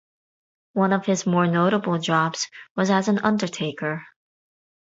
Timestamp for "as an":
2.89-3.19